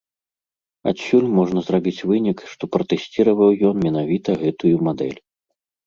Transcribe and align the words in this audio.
Адсюль 0.91 1.27
можна 1.41 1.59
зрабіць 1.67 2.05
вынік, 2.13 2.37
што 2.55 2.63
пратэсціраваў 2.79 3.49
ён 3.73 3.87
менавіта 3.87 4.29
гэтую 4.45 4.75
мадэль. 4.93 5.19